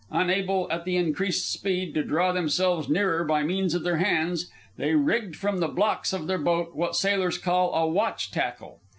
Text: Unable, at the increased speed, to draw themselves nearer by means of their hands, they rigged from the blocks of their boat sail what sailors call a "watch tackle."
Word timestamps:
Unable, 0.09 0.67
at 0.71 0.83
the 0.83 0.97
increased 0.97 1.51
speed, 1.51 1.93
to 1.93 2.03
draw 2.03 2.31
themselves 2.31 2.89
nearer 2.89 3.23
by 3.23 3.43
means 3.43 3.75
of 3.75 3.83
their 3.83 3.97
hands, 3.97 4.49
they 4.75 4.95
rigged 4.95 5.35
from 5.35 5.59
the 5.59 5.67
blocks 5.67 6.11
of 6.11 6.25
their 6.25 6.39
boat 6.39 6.69
sail 6.71 6.73
what 6.79 6.95
sailors 6.95 7.37
call 7.37 7.71
a 7.75 7.87
"watch 7.87 8.31
tackle." 8.31 8.79